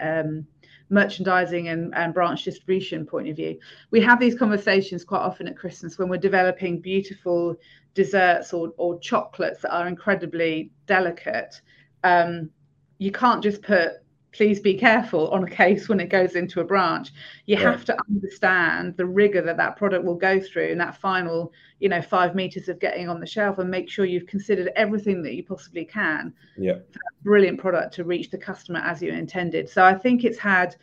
[0.00, 0.46] um,
[0.88, 3.58] merchandising and, and branch distribution point of view.
[3.90, 7.56] We have these conversations quite often at Christmas when we're developing beautiful
[7.94, 11.60] desserts or, or chocolates that are incredibly delicate.
[12.04, 12.50] Um,
[12.98, 14.01] you can't just put
[14.32, 17.12] please be careful on a case when it goes into a branch.
[17.46, 17.66] You right.
[17.66, 21.88] have to understand the rigor that that product will go through in that final you
[21.88, 25.34] know five meters of getting on the shelf and make sure you've considered everything that
[25.34, 26.78] you possibly can yeah.
[27.22, 29.68] brilliant product to reach the customer as you intended.
[29.68, 30.76] So i think it's had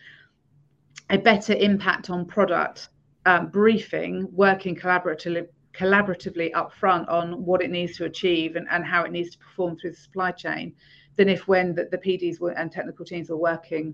[1.09, 2.89] a better impact on product
[3.25, 8.83] um, briefing working collaboratively collaboratively up front on what it needs to achieve and, and
[8.83, 10.73] how it needs to perform through the supply chain
[11.19, 13.93] than if when the, the PDs were, and technical teams were working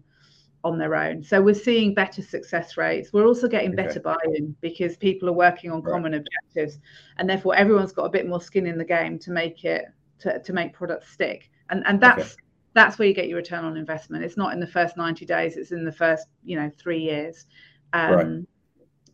[0.63, 1.23] on their own.
[1.23, 3.11] So we're seeing better success rates.
[3.11, 3.87] We're also getting okay.
[3.87, 5.91] better buy-in because people are working on right.
[5.91, 6.77] common objectives,
[7.17, 9.85] and therefore everyone's got a bit more skin in the game to make it
[10.19, 11.49] to, to make products stick.
[11.71, 12.41] And and that's okay.
[12.75, 14.23] that's where you get your return on investment.
[14.23, 17.47] It's not in the first 90 days; it's in the first you know three years.
[17.93, 18.47] Um, right.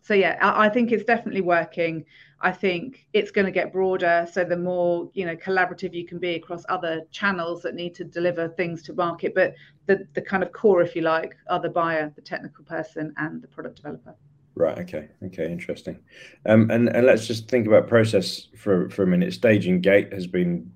[0.02, 2.04] So yeah, I, I think it's definitely working.
[2.42, 4.28] I think it's going to get broader.
[4.32, 8.04] So the more you know collaborative you can be across other channels that need to
[8.04, 9.54] deliver things to market, but
[9.86, 13.42] the the kind of core, if you like, are the buyer, the technical person, and
[13.42, 14.16] the product developer.
[14.56, 14.78] Right.
[14.80, 15.10] Okay.
[15.24, 15.52] Okay.
[15.52, 16.00] Interesting.
[16.46, 19.34] Um, and and let's just think about process for for a minute.
[19.34, 20.72] Staging gate has been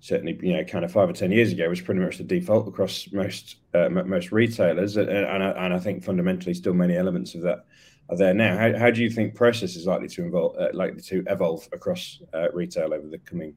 [0.00, 2.68] certainly you know kind of five or ten years ago was pretty much the default
[2.68, 7.34] across most uh, most retailers, and, and I, and I think fundamentally still many elements
[7.34, 7.64] of that
[8.08, 8.56] are there now.
[8.56, 12.20] How, how do you think process is likely to evolve, uh, likely to evolve across
[12.34, 13.54] uh, retail over the coming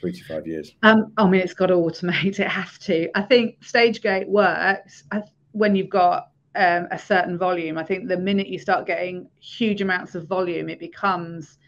[0.00, 0.74] three to five years?
[0.82, 2.38] Um, I mean, it's got to automate.
[2.40, 3.10] It has to.
[3.16, 5.04] I think StageGate works
[5.52, 7.78] when you've got um, a certain volume.
[7.78, 11.58] I think the minute you start getting huge amounts of volume, it becomes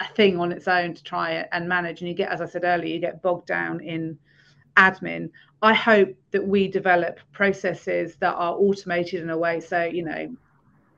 [0.00, 2.00] a thing on its own to try and manage.
[2.00, 4.18] And you get, as I said earlier, you get bogged down in
[4.76, 5.30] admin.
[5.62, 10.34] I hope that we develop processes that are automated in a way so you know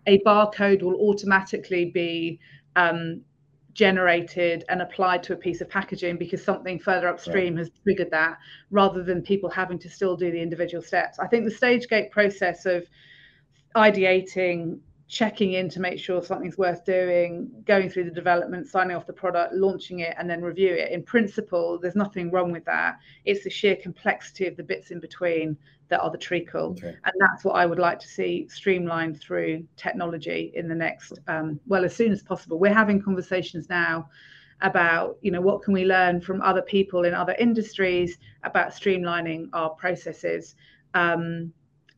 [0.06, 2.38] a barcode will automatically be
[2.76, 3.22] um,
[3.74, 7.60] generated and applied to a piece of packaging because something further upstream right.
[7.60, 8.38] has triggered that
[8.70, 11.18] rather than people having to still do the individual steps.
[11.18, 12.86] I think the stage gate process of
[13.76, 14.78] ideating
[15.12, 19.12] checking in to make sure something's worth doing, going through the development, signing off the
[19.12, 20.90] product, launching it, and then review it.
[20.90, 22.96] In principle, there's nothing wrong with that.
[23.26, 25.58] It's the sheer complexity of the bits in between
[25.90, 26.70] that are the treacle.
[26.70, 26.96] Okay.
[27.04, 31.60] And that's what I would like to see streamlined through technology in the next, um,
[31.66, 32.58] well, as soon as possible.
[32.58, 34.08] We're having conversations now
[34.62, 39.48] about you know what can we learn from other people in other industries about streamlining
[39.52, 40.54] our processes
[40.94, 41.52] um,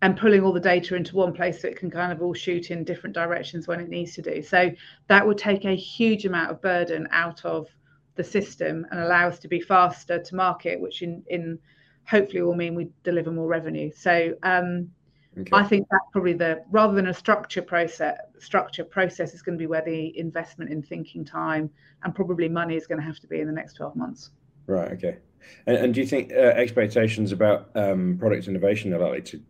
[0.05, 2.71] and pulling all the data into one place so it can kind of all shoot
[2.71, 4.43] in different directions when it needs to do.
[4.43, 4.71] So
[5.09, 7.69] that would take a huge amount of burden out of
[8.15, 11.59] the system and allow us to be faster to market, which in, in
[12.07, 13.91] hopefully will mean we deliver more revenue.
[13.97, 14.91] So um,
[15.39, 15.49] okay.
[15.55, 19.63] I think that's probably the rather than a structure process structure process is going to
[19.63, 21.71] be where the investment in thinking time
[22.03, 24.33] and probably money is going to have to be in the next 12 months.
[24.67, 24.93] Right.
[24.93, 25.17] Okay.
[25.67, 29.43] And, and do you think uh, expectations about um, product innovation are likely to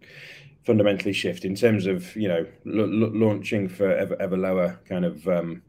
[0.65, 5.05] fundamentally shift in terms of you know l- l- launching for ever, ever lower kind
[5.05, 5.63] of um,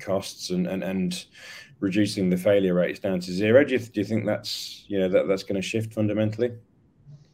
[0.00, 1.26] costs and, and and
[1.80, 3.64] reducing the failure rates down to zero.
[3.64, 6.52] Do you, do you think that's you know that that's going to shift fundamentally?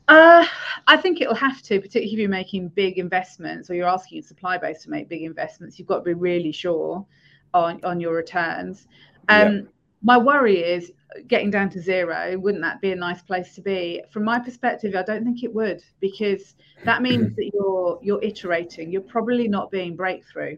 [0.09, 0.45] Uh,
[0.89, 4.27] I think it'll have to, particularly if you're making big investments or you're asking your
[4.27, 5.79] supply base to make big investments.
[5.79, 7.07] You've got to be really sure
[7.55, 8.89] on on your returns.
[9.29, 9.61] Um, yeah.
[10.05, 10.93] My worry is
[11.27, 12.39] getting down to zero.
[12.39, 14.03] Wouldn't that be a nice place to be?
[14.11, 18.91] From my perspective, I don't think it would because that means that you're you're iterating.
[18.91, 20.57] You're probably not being breakthrough.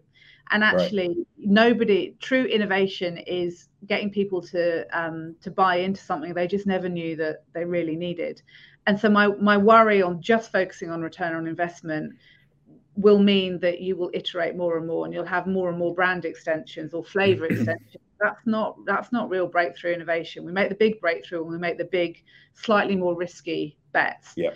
[0.51, 1.27] And actually, right.
[1.39, 6.89] nobody true innovation is getting people to um, to buy into something they just never
[6.89, 8.43] knew that they really needed.
[8.87, 12.15] And so my my worry on just focusing on return on investment
[12.97, 15.95] will mean that you will iterate more and more and you'll have more and more
[15.95, 20.75] brand extensions or flavor extensions that's not that's not real breakthrough innovation we make the
[20.77, 22.23] big breakthrough and we make the big
[22.55, 24.51] slightly more risky bets yeah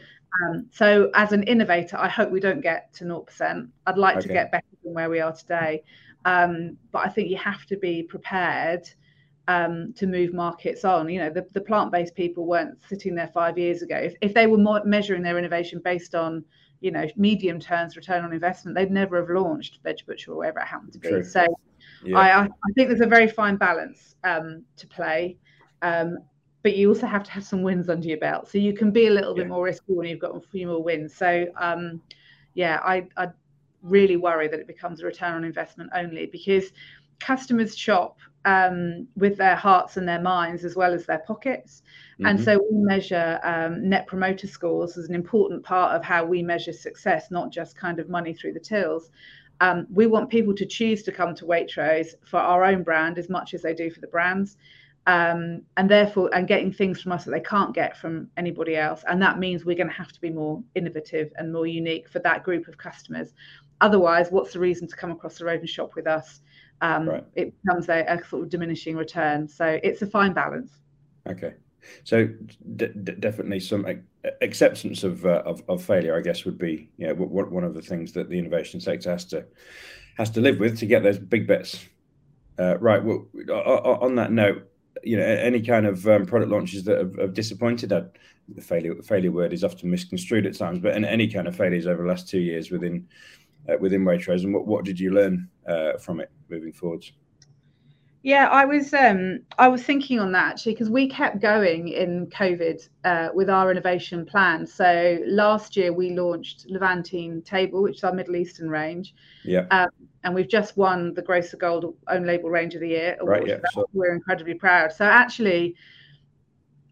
[0.45, 4.27] um, so as an innovator i hope we don't get to 0% i'd like okay.
[4.27, 5.83] to get better than where we are today
[6.25, 8.89] um, but i think you have to be prepared
[9.49, 11.09] um, to move markets on.
[11.09, 13.97] You know, the, the plant-based people weren't sitting there five years ago.
[13.97, 16.45] If, if they were more measuring their innovation based on
[16.81, 20.61] you know medium terms return on investment they'd never have launched veg butcher or wherever
[20.61, 21.25] it happened to be True.
[21.25, 21.47] so
[22.05, 22.19] yeah.
[22.19, 25.37] I, I think there's a very fine balance um, to play
[25.83, 26.19] um,
[26.63, 29.07] but you also have to have some wins under your belt so you can be
[29.07, 29.45] a little yeah.
[29.45, 32.01] bit more risky when you've got a few more wins so um,
[32.55, 33.29] yeah I, I
[33.83, 36.73] really worry that it becomes a return on investment only because
[37.21, 41.83] customers shop um, with their hearts and their minds as well as their pockets.
[42.15, 42.27] Mm-hmm.
[42.27, 46.43] And so we measure um, net promoter scores as an important part of how we
[46.43, 49.11] measure success, not just kind of money through the tills.
[49.61, 53.29] Um, we want people to choose to come to Waitrose for our own brand as
[53.29, 54.57] much as they do for the brands.
[55.07, 59.03] Um, and therefore, and getting things from us that they can't get from anybody else.
[59.09, 62.19] And that means we're going to have to be more innovative and more unique for
[62.21, 63.33] that group of customers.
[63.81, 66.43] Otherwise, what's the reason to come across the road and shop with us?
[66.81, 67.25] Um, right.
[67.35, 69.49] it becomes a, a, sort of diminishing return.
[69.49, 70.73] So it's a fine balance.
[71.29, 71.55] Okay.
[72.05, 72.27] So
[72.77, 73.87] d- d- definitely some
[74.43, 77.75] acceptance of, uh, of, of failure, I guess, would be you know, w- one of
[77.75, 79.45] the things that the innovation sector has to
[80.17, 81.87] has to live with to get those big bets
[82.59, 83.03] uh, right.
[83.03, 83.27] Well,
[84.03, 84.69] on that note,
[85.05, 88.03] you know, any kind of um, product launches that have, have disappointed, uh,
[88.49, 91.87] the failure failure word is often misconstrued at times, but in any kind of failures
[91.87, 93.07] over the last two years within
[93.81, 97.13] within Waitrose, and what, what did you learn uh, from it moving forwards?
[98.23, 102.27] Yeah, I was um, I was thinking on that actually because we kept going in
[102.27, 104.67] COVID uh, with our innovation plan.
[104.67, 109.15] So last year we launched Levantine Table, which is our Middle Eastern range.
[109.45, 109.67] Yeah.
[109.71, 109.89] Um,
[110.25, 113.41] and we've just won the Grocer Gold Own Label Range of the Year award.
[113.41, 113.89] Right, yeah, so.
[113.93, 114.93] We're incredibly proud.
[114.93, 115.77] So actually,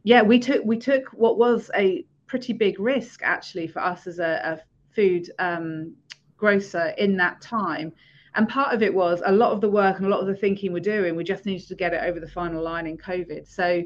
[0.04, 4.20] yeah, we took we took what was a pretty big risk actually for us as
[4.20, 5.94] a, a food um,
[6.36, 7.92] grocer in that time.
[8.34, 10.34] And part of it was a lot of the work and a lot of the
[10.34, 13.48] thinking we're doing, we just needed to get it over the final line in COVID.
[13.48, 13.82] So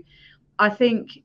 [0.59, 1.23] I think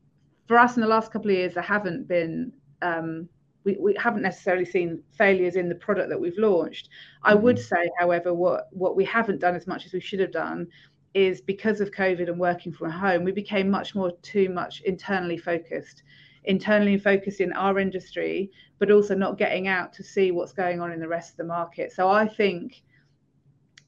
[0.47, 3.27] for us in the last couple of years, there haven't been, um,
[3.63, 6.89] we, we haven't necessarily seen failures in the product that we've launched.
[7.23, 7.43] I mm-hmm.
[7.43, 10.67] would say, however, what, what we haven't done as much as we should have done
[11.15, 15.37] is because of COVID and working from home, we became much more too much internally
[15.37, 16.03] focused
[16.47, 20.91] internally focused in our industry, but also not getting out to see what's going on
[20.91, 21.91] in the rest of the market.
[21.91, 22.83] So I think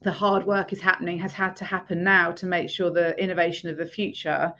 [0.02, 3.68] the hard work is happening has had to happen now to make sure the innovation
[3.68, 4.52] of the future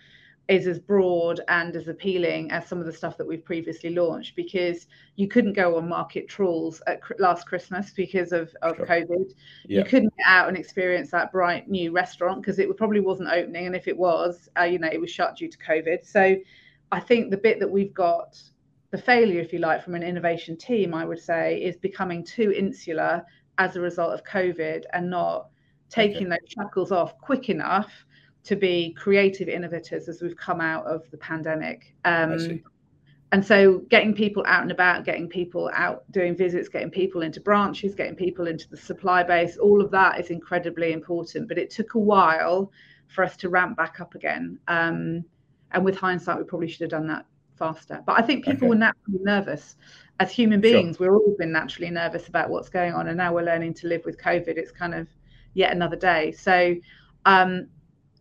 [0.49, 4.35] is as broad and as appealing as some of the stuff that we've previously launched
[4.35, 8.87] because you couldn't go on market trawls at last Christmas because of, of sure.
[8.87, 9.35] COVID.
[9.67, 9.81] Yeah.
[9.81, 13.67] You couldn't get out and experience that bright new restaurant because it probably wasn't opening.
[13.67, 16.07] And if it was, uh, you know, it was shut due to COVID.
[16.07, 16.37] So
[16.91, 18.41] I think the bit that we've got,
[18.91, 22.53] the failure, if you like, from an innovation team, I would say, is becoming too
[22.53, 23.25] insular
[23.59, 25.49] as a result of COVID and not
[25.91, 26.39] taking okay.
[26.41, 27.91] those shackles off quick enough
[28.45, 31.95] to be creative innovators as we've come out of the pandemic.
[32.05, 32.63] Um,
[33.33, 37.41] and so getting people out and about, getting people out doing visits, getting people into
[37.41, 41.47] branches, getting people into the supply base, all of that is incredibly important.
[41.47, 42.73] But it took a while
[43.09, 44.59] for us to ramp back up again.
[44.69, 45.25] Um,
[45.73, 47.27] and with hindsight, we probably should have done that
[47.59, 48.03] faster.
[48.07, 48.69] But I think people okay.
[48.69, 49.77] were naturally nervous.
[50.21, 51.13] As human beings, sure.
[51.13, 54.05] we're all been naturally nervous about what's going on, and now we're learning to live
[54.05, 54.57] with COVID.
[54.57, 55.07] It's kind of
[55.55, 56.33] yet another day.
[56.33, 56.75] So,
[57.25, 57.69] um,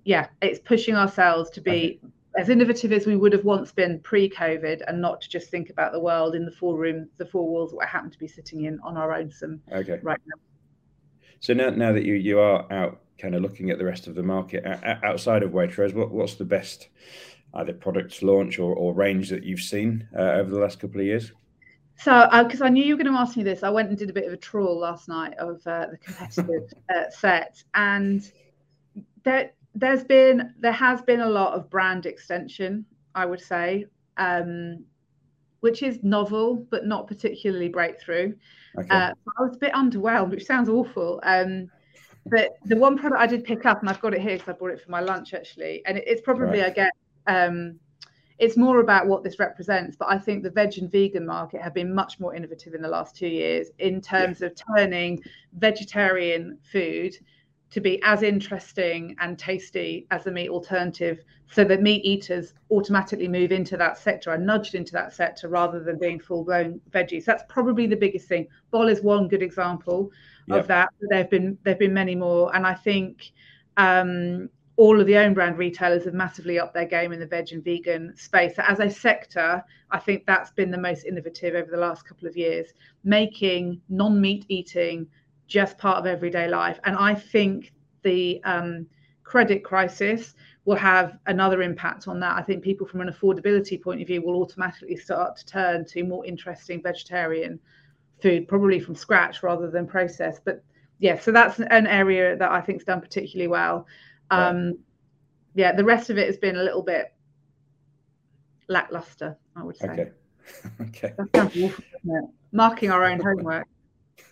[0.03, 2.13] yeah, it's pushing ourselves to be okay.
[2.37, 5.91] as innovative as we would have once been pre-COVID, and not to just think about
[5.91, 8.65] the world in the four room, the four walls that we happen to be sitting
[8.65, 9.31] in on our own.
[9.31, 9.99] Some okay.
[10.03, 10.39] right now.
[11.39, 14.13] So now, now that you you are out, kind of looking at the rest of
[14.13, 14.63] the market
[15.03, 16.89] outside of Waitrose, what what's the best
[17.57, 21.05] either products launch or, or range that you've seen uh, over the last couple of
[21.05, 21.31] years?
[21.97, 23.97] So, because uh, I knew you were going to ask me this, I went and
[23.97, 28.31] did a bit of a trawl last night of uh, the competitive uh, set, and
[29.23, 32.85] there there's been there has been a lot of brand extension,
[33.15, 33.85] I would say,
[34.17, 34.85] um,
[35.61, 38.35] which is novel but not particularly breakthrough.
[38.77, 38.87] Okay.
[38.89, 41.19] Uh, I was a bit underwhelmed, which sounds awful.
[41.23, 41.69] Um,
[42.27, 44.53] but the one product I did pick up, and I've got it here because I
[44.53, 46.67] bought it for my lunch actually, and it's probably right.
[46.67, 46.91] I guess
[47.27, 47.79] um,
[48.39, 49.95] it's more about what this represents.
[49.95, 52.87] But I think the veg and vegan market have been much more innovative in the
[52.87, 54.47] last two years in terms yeah.
[54.47, 55.21] of turning
[55.53, 57.15] vegetarian food
[57.69, 61.19] to be as interesting and tasty as the meat alternative
[61.51, 65.81] so that meat eaters automatically move into that sector are nudged into that sector rather
[65.81, 70.09] than being full-blown veggies that's probably the biggest thing bol is one good example
[70.49, 73.31] of that there have been there have been many more and i think
[73.75, 77.51] um, all of the own brand retailers have massively upped their game in the veg
[77.51, 78.55] and vegan space.
[78.55, 82.27] So as a sector, I think that's been the most innovative over the last couple
[82.27, 82.67] of years,
[83.03, 85.07] making non meat eating
[85.47, 86.79] just part of everyday life.
[86.83, 87.73] And I think
[88.03, 88.85] the um,
[89.23, 92.37] credit crisis will have another impact on that.
[92.37, 96.03] I think people, from an affordability point of view, will automatically start to turn to
[96.03, 97.59] more interesting vegetarian
[98.21, 100.41] food, probably from scratch rather than processed.
[100.45, 100.63] But
[100.99, 103.87] yeah, so that's an area that I think's done particularly well.
[104.31, 104.79] Um,
[105.55, 107.13] yeah, the rest of it has been a little bit
[108.67, 109.87] lackluster, I would say.
[109.87, 110.11] Okay.
[110.81, 111.13] okay.
[111.33, 113.67] Awful, Marking our own homework.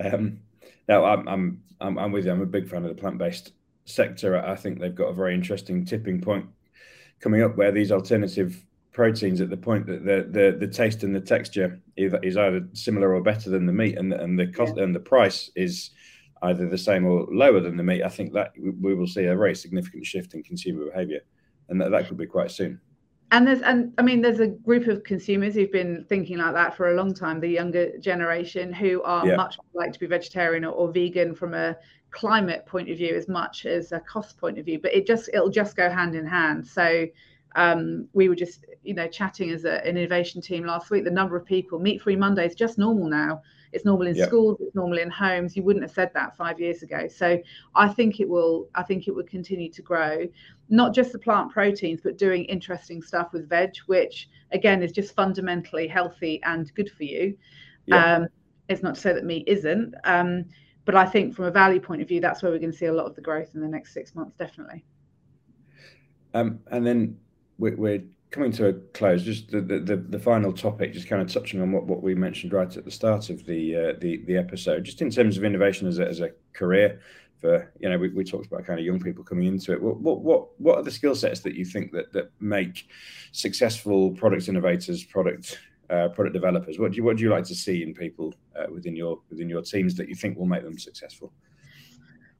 [0.00, 0.40] um,
[0.88, 2.32] now, I'm, I'm, I'm, I'm with you.
[2.32, 3.52] I'm a big fan of the plant-based
[3.84, 4.36] sector.
[4.36, 6.46] I think they've got a very interesting tipping point
[7.20, 11.14] coming up where these alternative proteins at the point that the the, the taste and
[11.14, 14.74] the texture is either similar or better than the meat and the, and the cost
[14.76, 14.84] yeah.
[14.84, 15.90] and the price is
[16.42, 19.36] either the same or lower than the meat, I think that we will see a
[19.36, 21.20] very significant shift in consumer behaviour,
[21.68, 22.80] and that, that could be quite soon.
[23.32, 26.76] And there's and I mean there's a group of consumers who've been thinking like that
[26.76, 29.36] for a long time, the younger generation who are yeah.
[29.36, 31.76] much like to be vegetarian or, or vegan from a
[32.12, 34.78] climate point of view as much as a cost point of view.
[34.80, 36.66] But it just it'll just go hand in hand.
[36.66, 37.06] So
[37.56, 41.02] um, we were just you know chatting as a, an innovation team last week.
[41.02, 43.42] The number of people meat free Monday is just normal now.
[43.72, 44.58] It's normal in schools.
[44.60, 45.56] It's normal in homes.
[45.56, 47.08] You wouldn't have said that five years ago.
[47.08, 47.38] So
[47.74, 48.68] I think it will.
[48.74, 50.26] I think it will continue to grow.
[50.68, 55.14] Not just the plant proteins, but doing interesting stuff with veg, which again is just
[55.14, 57.36] fundamentally healthy and good for you.
[57.92, 58.28] Um,
[58.68, 59.94] it's not to say that meat isn't.
[60.04, 60.46] Um,
[60.84, 62.86] but I think from a value point of view, that's where we're going to see
[62.86, 64.84] a lot of the growth in the next six months, definitely.
[66.32, 67.18] Um, and then
[67.58, 68.04] we're, we're
[68.36, 71.72] coming to a close, just the, the, the, final topic, just kind of touching on
[71.72, 75.00] what, what we mentioned right at the start of the uh, the, the episode, just
[75.00, 77.00] in terms of innovation as a, as a career
[77.40, 79.82] for you know we, we talked about kind of young people coming into it.
[79.82, 82.88] What what what, what are the skill sets that you think that that make
[83.32, 85.58] successful product innovators, product
[85.88, 86.78] uh, product developers?
[86.78, 89.48] What do you what do you like to see in people uh, within your within
[89.48, 91.32] your teams that you think will make them successful?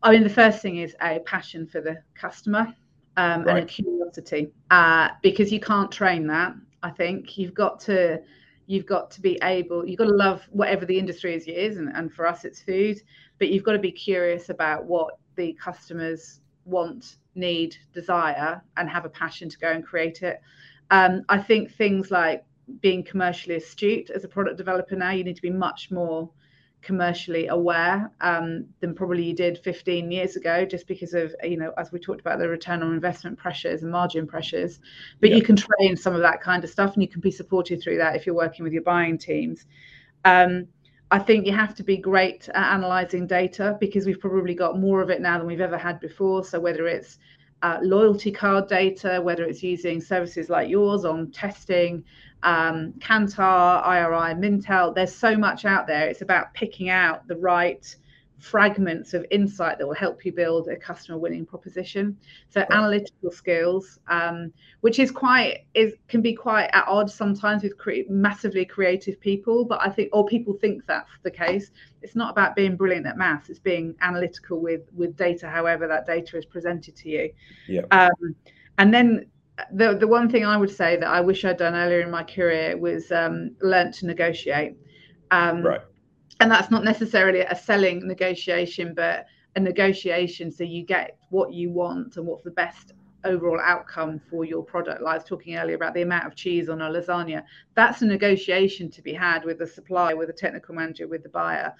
[0.02, 2.74] I mean, the first thing is a passion for the customer
[3.16, 3.58] um, right.
[3.58, 6.54] and a curiosity uh, because you can't train that.
[6.82, 8.20] I think you've got to
[8.66, 11.88] you've got to be able you've got to love whatever the industry is is and,
[11.94, 13.00] and for us it's food
[13.38, 19.04] but you've got to be curious about what the customers want need desire and have
[19.04, 20.40] a passion to go and create it
[20.90, 22.44] um, i think things like
[22.80, 26.28] being commercially astute as a product developer now you need to be much more
[26.86, 31.72] commercially aware um, than probably you did 15 years ago, just because of, you know,
[31.76, 34.78] as we talked about the return on investment pressures and margin pressures.
[35.20, 35.36] But yeah.
[35.36, 37.98] you can train some of that kind of stuff and you can be supported through
[37.98, 39.66] that if you're working with your buying teams.
[40.24, 40.68] Um,
[41.10, 45.02] I think you have to be great at analyzing data because we've probably got more
[45.02, 46.44] of it now than we've ever had before.
[46.44, 47.18] So whether it's
[47.62, 52.04] uh, loyalty card data, whether it's using services like yours on testing,
[52.42, 54.94] um, Kantar, IRI, Mintel.
[54.94, 56.08] There's so much out there.
[56.08, 57.96] It's about picking out the right
[58.38, 62.16] fragments of insight that will help you build a customer winning proposition.
[62.50, 62.70] So right.
[62.70, 68.08] analytical skills, um, which is quite is can be quite at odds sometimes with cre-
[68.08, 71.70] massively creative people, but I think or people think that's the case.
[72.02, 76.06] It's not about being brilliant at maths; it's being analytical with with data, however that
[76.06, 77.32] data is presented to you.
[77.66, 77.82] Yeah.
[77.90, 78.36] Um,
[78.78, 79.26] and then
[79.72, 82.22] the the one thing I would say that I wish I'd done earlier in my
[82.22, 84.76] career was um, learnt to negotiate.
[85.30, 85.80] Um, right.
[86.40, 89.26] And that's not necessarily a selling negotiation, but
[89.56, 92.92] a negotiation so you get what you want and what's the best
[93.24, 95.02] overall outcome for your product.
[95.02, 97.42] Like I was talking earlier about the amount of cheese on a lasagna.
[97.74, 101.30] That's a negotiation to be had with the supplier, with the technical manager, with the
[101.30, 101.74] buyer.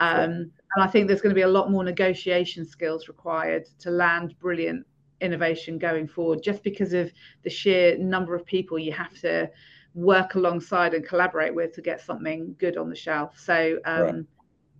[0.00, 0.30] Um,
[0.74, 4.34] and I think there's going to be a lot more negotiation skills required to land
[4.40, 4.86] brilliant
[5.20, 7.12] innovation going forward just because of
[7.44, 9.48] the sheer number of people you have to
[9.94, 14.24] work alongside and collaborate with to get something good on the shelf so um, right.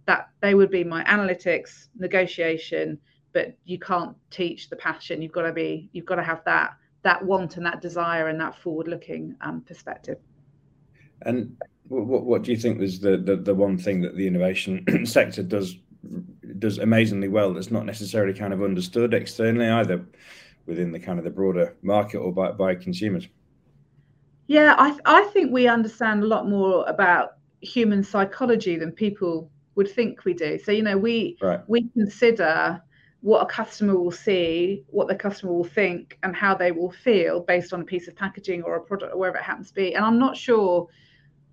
[0.06, 2.98] that they would be my analytics negotiation
[3.32, 5.22] but you can't teach the passion.
[5.22, 6.72] You've got to be, you've got to have that
[7.02, 10.18] that want and that desire and that forward-looking um, perspective.
[11.22, 11.56] And
[11.88, 15.42] what, what do you think is the, the, the one thing that the innovation sector
[15.42, 15.76] does
[16.58, 20.04] does amazingly well that's not necessarily kind of understood externally either
[20.66, 23.28] within the kind of the broader market or by, by consumers?
[24.46, 29.90] Yeah, I, I think we understand a lot more about human psychology than people would
[29.90, 30.58] think we do.
[30.58, 31.60] So, you know, we right.
[31.68, 32.82] we consider
[33.20, 37.40] what a customer will see, what the customer will think, and how they will feel
[37.40, 39.94] based on a piece of packaging or a product or wherever it happens to be.
[39.94, 40.88] And I'm not sure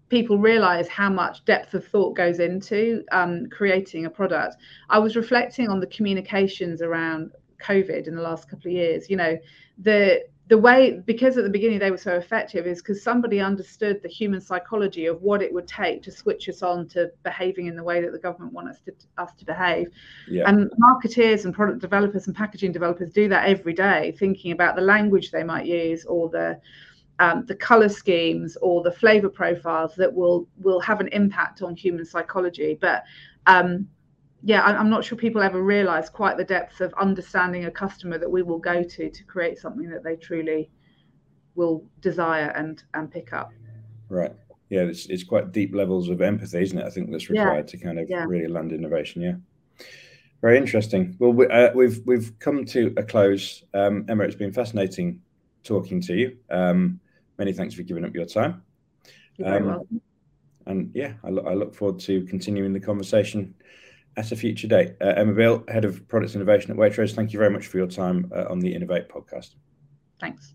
[0.09, 4.55] people realize how much depth of thought goes into um, creating a product.
[4.89, 7.31] I was reflecting on the communications around
[7.61, 9.09] COVID in the last couple of years.
[9.09, 9.37] You know,
[9.79, 14.01] the the way because at the beginning they were so effective is because somebody understood
[14.01, 17.75] the human psychology of what it would take to switch us on to behaving in
[17.75, 19.87] the way that the government want us to us to behave
[20.29, 20.49] yeah.
[20.49, 24.81] and marketeers and product developers and packaging developers do that every day thinking about the
[24.81, 26.57] language they might use or the
[27.19, 31.75] um, the color schemes or the flavor profiles that will will have an impact on
[31.75, 33.03] human psychology but
[33.47, 33.87] um,
[34.43, 38.29] yeah, I'm not sure people ever realize quite the depth of understanding a customer that
[38.29, 40.69] we will go to to create something that they truly
[41.55, 43.51] will desire and and pick up.
[44.09, 44.33] Right.
[44.69, 46.85] Yeah, it's it's quite deep levels of empathy, isn't it?
[46.85, 47.77] I think that's required yeah.
[47.79, 48.25] to kind of yeah.
[48.27, 49.21] really land innovation.
[49.21, 49.35] Yeah.
[50.41, 51.15] Very interesting.
[51.17, 53.63] Well, we, have uh, we've, we've come to a close.
[53.73, 55.19] Um, Emma, it's been fascinating
[55.63, 56.37] talking to you.
[56.51, 56.99] Um,
[57.37, 58.63] many thanks for giving up your time.
[59.37, 60.01] You're um, welcome.
[60.65, 63.55] And yeah, I, lo- I look forward to continuing the conversation
[64.17, 64.95] at a future date.
[64.99, 67.87] Uh, Emma Beale, Head of Products Innovation at Waitrose, thank you very much for your
[67.87, 69.55] time uh, on the Innovate podcast.
[70.19, 70.53] Thanks.